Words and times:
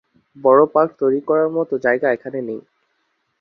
বড়ো 0.37 0.65
পার্ক 0.73 0.91
তৈরি 1.01 1.19
করার 1.29 1.49
মতো 1.57 1.73
জায়গা 1.85 2.07
এখানে 2.11 2.39
নেই। 2.41 2.61